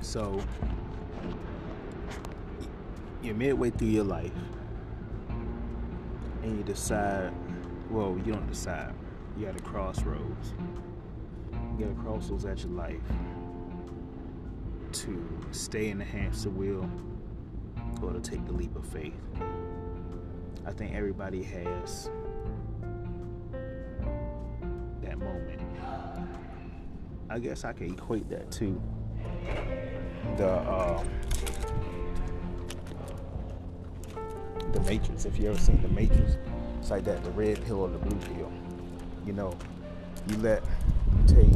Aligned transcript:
So 0.00 0.42
you're 3.22 3.34
midway 3.34 3.70
through 3.70 3.88
your 3.88 4.04
life 4.04 4.32
and 6.42 6.56
you 6.56 6.62
decide, 6.64 7.32
well, 7.90 8.18
you 8.24 8.32
don't 8.32 8.48
decide. 8.48 8.94
You 9.36 9.46
got 9.46 9.60
a 9.60 9.62
crossroads. 9.62 10.54
You 11.52 11.86
got 11.86 11.90
a 11.90 12.02
crossroads 12.02 12.44
at 12.44 12.62
your 12.62 12.72
life 12.72 12.96
to 14.92 15.40
stay 15.50 15.90
in 15.90 15.98
the 15.98 16.04
hamster 16.04 16.50
wheel 16.50 16.88
or 18.02 18.12
to 18.12 18.20
take 18.20 18.44
the 18.46 18.52
leap 18.52 18.74
of 18.76 18.86
faith. 18.86 19.20
I 20.66 20.72
think 20.72 20.94
everybody 20.94 21.42
has 21.42 22.10
that 25.02 25.18
moment. 25.18 25.60
I 27.28 27.38
guess 27.38 27.64
I 27.64 27.72
can 27.72 27.92
equate 27.92 28.28
that 28.30 28.50
to 28.52 28.80
the 30.36 30.48
uh, 30.48 31.04
the 34.72 34.80
Matrix. 34.80 35.24
If 35.24 35.38
you 35.38 35.50
ever 35.50 35.58
seen 35.58 35.80
the 35.82 35.88
Matrix, 35.88 36.36
it's 36.78 36.90
like 36.90 37.04
that: 37.04 37.24
the 37.24 37.30
red 37.30 37.64
pill 37.64 37.80
or 37.80 37.88
the 37.88 37.98
blue 37.98 38.18
pill. 38.34 38.52
You 39.26 39.32
know, 39.32 39.56
you 40.28 40.36
let 40.38 40.62
you 41.18 41.34
take 41.34 41.54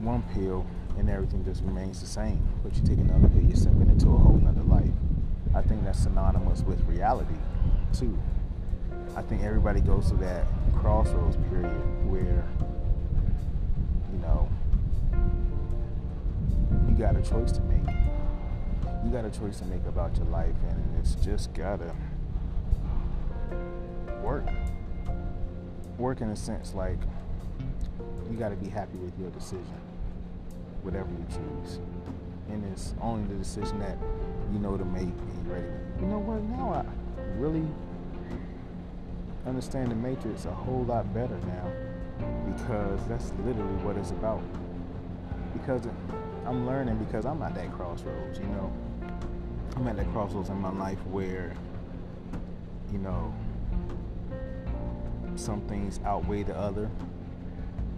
one 0.00 0.22
pill 0.34 0.64
and 0.98 1.10
everything 1.10 1.44
just 1.44 1.62
remains 1.62 2.00
the 2.00 2.06
same, 2.06 2.40
but 2.62 2.74
you 2.74 2.82
take 2.82 2.98
another 2.98 3.28
pill, 3.28 3.42
you're 3.42 3.56
stepping 3.56 3.90
into 3.90 4.06
a 4.06 4.18
whole 4.18 4.40
nother 4.42 4.62
life. 4.62 4.90
I 5.54 5.62
think 5.62 5.84
that's 5.84 6.00
synonymous 6.00 6.62
with 6.62 6.82
reality 6.84 7.34
too. 7.92 8.16
I 9.14 9.22
think 9.22 9.42
everybody 9.42 9.80
goes 9.80 10.08
through 10.08 10.18
that 10.18 10.46
crossroads 10.74 11.36
period 11.48 11.72
where, 12.10 12.44
got 17.06 17.16
a 17.16 17.22
choice 17.22 17.52
to 17.52 17.60
make. 17.62 17.94
You 19.04 19.12
got 19.12 19.24
a 19.24 19.30
choice 19.30 19.60
to 19.60 19.64
make 19.66 19.86
about 19.86 20.16
your 20.16 20.26
life, 20.26 20.56
and 20.68 20.98
it's 20.98 21.14
just 21.14 21.54
gotta 21.54 21.94
work. 24.24 24.44
Work 25.98 26.20
in 26.20 26.30
a 26.30 26.36
sense 26.36 26.74
like 26.74 26.98
you 28.28 28.36
gotta 28.36 28.56
be 28.56 28.68
happy 28.68 28.98
with 28.98 29.16
your 29.20 29.30
decision, 29.30 29.80
whatever 30.82 31.08
you 31.10 31.24
choose. 31.28 31.78
And 32.48 32.64
it's 32.72 32.92
only 33.00 33.24
the 33.28 33.38
decision 33.38 33.78
that 33.78 33.96
you 34.52 34.58
know 34.58 34.76
to 34.76 34.84
make 34.84 35.02
and 35.02 35.46
you're 35.46 35.54
ready. 35.54 35.68
You 36.00 36.06
know 36.06 36.18
what? 36.18 36.42
Now 36.42 36.84
I 36.84 37.38
really 37.38 37.68
understand 39.46 39.92
the 39.92 39.94
Matrix 39.94 40.44
a 40.44 40.50
whole 40.50 40.84
lot 40.86 41.14
better 41.14 41.38
now 41.46 41.70
because 42.50 42.98
that's 43.06 43.30
literally 43.44 43.76
what 43.84 43.96
it's 43.96 44.10
about. 44.10 44.42
Because 45.52 45.86
I'm 46.46 46.64
learning 46.64 46.96
because 46.98 47.26
I'm 47.26 47.42
at 47.42 47.56
that 47.56 47.72
crossroads, 47.72 48.38
you 48.38 48.46
know. 48.46 48.72
I'm 49.74 49.88
at 49.88 49.96
that 49.96 50.10
crossroads 50.12 50.48
in 50.48 50.56
my 50.60 50.70
life 50.70 51.04
where, 51.06 51.52
you 52.92 52.98
know, 52.98 53.34
some 55.34 55.60
things 55.62 55.98
outweigh 56.04 56.44
the 56.44 56.56
other. 56.56 56.88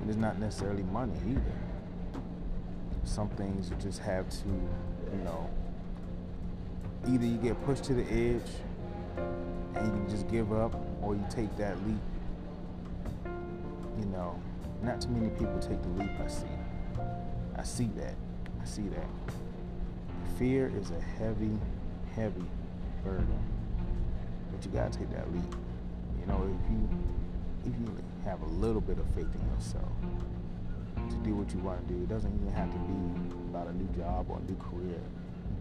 And 0.01 0.09
it's 0.09 0.17
not 0.17 0.39
necessarily 0.39 0.83
money 0.85 1.13
either. 1.29 1.43
Some 3.05 3.29
things 3.31 3.69
you 3.69 3.77
just 3.77 3.99
have 4.01 4.31
to, 4.31 4.49
you 4.49 5.25
know, 5.25 5.51
either 7.07 7.27
you 7.27 7.37
get 7.37 7.62
pushed 7.67 7.85
to 7.85 7.95
the 7.95 8.05
edge 8.05 8.51
and 9.75 9.95
you 9.95 10.11
just 10.11 10.27
give 10.29 10.53
up 10.53 10.75
or 11.03 11.15
you 11.15 11.25
take 11.29 11.55
that 11.59 11.77
leap. 11.87 12.01
You 13.99 14.07
know, 14.07 14.41
not 14.83 15.03
too 15.03 15.11
many 15.11 15.29
people 15.31 15.59
take 15.59 15.83
the 15.83 15.89
leap, 15.91 16.11
I 16.19 16.29
see. 16.29 16.47
I 17.57 17.62
see 17.62 17.91
that. 17.97 18.15
See 18.69 18.83
that. 18.89 19.09
Fear 20.39 20.71
is 20.79 20.91
a 20.91 21.01
heavy, 21.01 21.59
heavy 22.15 22.45
burden. 23.03 23.43
But 24.53 24.62
you 24.62 24.71
gotta 24.71 24.91
take 24.91 25.11
that 25.11 25.33
leap. 25.33 25.55
You 26.21 26.27
know, 26.27 26.43
if 26.45 26.71
you 26.71 26.89
if 27.65 27.81
you 27.81 27.97
have 28.25 28.43
a 28.43 28.47
little 28.47 28.83
bit 28.83 28.99
of 28.99 29.07
faith 29.15 29.34
in 29.34 29.55
yourself 29.55 29.91
to 31.09 31.17
do 31.25 31.34
what 31.34 31.51
you 31.55 31.61
want 31.61 31.89
to 31.89 31.95
do, 31.95 32.03
it 32.03 32.11
doesn't 32.11 32.31
even 32.31 32.53
have 32.53 32.71
to 32.71 32.78
be 32.78 33.49
about 33.49 33.69
a 33.69 33.73
new 33.73 33.89
job 33.97 34.27
or 34.28 34.37
a 34.37 34.43
new 34.43 34.57
career, 34.57 35.01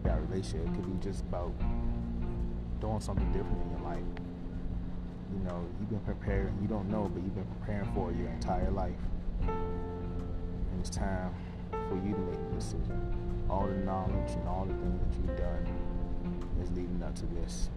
about 0.04 0.20
relationship. 0.28 0.68
It 0.68 0.74
could 0.74 1.00
be 1.00 1.08
just 1.08 1.22
about 1.22 1.52
doing 2.78 3.00
something 3.00 3.32
different 3.32 3.62
in 3.62 3.70
your 3.70 3.88
life. 3.88 4.04
You 5.32 5.44
know, 5.44 5.64
you've 5.80 5.88
been 5.88 6.00
preparing, 6.00 6.58
you 6.60 6.68
don't 6.68 6.90
know, 6.90 7.10
but 7.12 7.22
you've 7.22 7.34
been 7.34 7.48
preparing 7.58 7.90
for 7.94 8.12
your 8.12 8.28
entire 8.28 8.70
life. 8.70 9.00
And 9.40 10.78
it's 10.78 10.90
time 10.90 11.34
for 11.70 11.96
you 11.96 12.12
to 12.14 12.20
make 12.20 12.48
the 12.50 12.54
decision. 12.56 13.46
All 13.50 13.66
the 13.66 13.74
knowledge 13.84 14.32
and 14.32 14.48
all 14.48 14.66
the 14.66 14.74
things 14.74 15.00
that 15.00 15.16
you've 15.16 15.36
done 15.38 15.66
is 16.62 16.70
leading 16.72 17.02
up 17.02 17.14
to 17.16 17.26
this. 17.26 17.70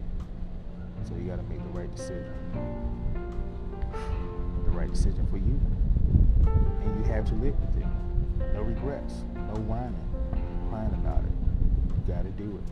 So 1.07 1.15
you 1.15 1.23
got 1.29 1.37
to 1.37 1.43
make 1.43 1.61
the 1.61 1.79
right 1.79 1.93
decision. 1.95 2.33
The 4.65 4.71
right 4.71 4.89
decision 4.89 5.25
for 5.27 5.37
you. 5.37 5.59
And 6.81 7.05
you 7.05 7.11
have 7.11 7.25
to 7.25 7.35
live 7.35 7.55
with 7.59 7.77
it. 7.83 7.87
No 8.53 8.61
regrets, 8.61 9.23
no 9.35 9.59
whining, 9.61 9.95
crying 10.69 10.93
about 10.93 11.23
it. 11.23 11.31
You 12.07 12.13
got 12.13 12.23
to 12.23 12.31
do 12.31 12.59
it. 12.59 12.67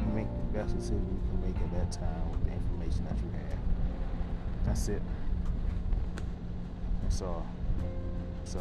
You 0.00 0.12
make 0.14 0.28
the 0.28 0.58
best 0.58 0.76
decision 0.76 1.06
you 1.10 1.20
can 1.30 1.40
make 1.46 1.56
at 1.62 1.70
that 1.78 1.92
time 1.92 2.30
with 2.30 2.44
the 2.44 2.52
information 2.52 3.04
that 3.04 3.16
you 3.18 3.30
have. 3.32 3.58
That's 4.66 4.88
it. 4.88 5.02
That's 7.02 7.22
all. 7.22 7.46
So, 8.50 8.58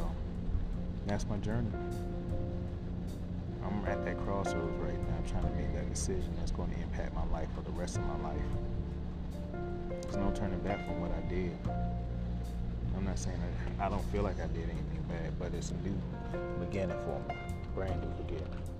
that's 1.08 1.26
my 1.28 1.38
journey. 1.38 1.72
I'm 3.66 3.84
at 3.88 4.06
that 4.06 4.20
crossroads 4.20 4.78
right 4.78 5.00
now, 5.08 5.18
trying 5.28 5.52
to 5.52 5.60
make 5.60 5.74
that 5.74 5.90
decision 5.90 6.32
that's 6.38 6.52
going 6.52 6.70
to 6.70 6.80
impact 6.80 7.16
my 7.16 7.26
life 7.34 7.48
for 7.56 7.62
the 7.62 7.72
rest 7.72 7.98
of 7.98 8.06
my 8.06 8.30
life. 8.30 8.42
There's 10.04 10.18
no 10.18 10.30
turning 10.30 10.60
back 10.60 10.86
from 10.86 11.02
what 11.02 11.10
I 11.10 11.28
did. 11.28 11.58
I'm 12.96 13.04
not 13.04 13.18
saying 13.18 13.40
that 13.40 13.84
I 13.84 13.90
don't 13.90 14.06
feel 14.12 14.22
like 14.22 14.40
I 14.40 14.46
did 14.46 14.66
anything 14.66 15.04
bad, 15.08 15.40
but 15.40 15.56
it's 15.56 15.72
a 15.72 15.78
new 15.78 16.00
beginning 16.60 17.00
for 17.06 17.20
me, 17.28 17.36
brand 17.74 18.00
new 18.00 18.24
beginning. 18.24 18.79